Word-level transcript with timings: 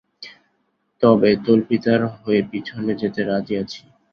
তবে 1.03 1.29
তল্পিদার 1.45 2.01
হয়ে 2.15 2.41
পিছনে 2.51 2.91
যেতে 3.01 3.21
রাজি 3.23 3.53
আছি। 3.61 3.81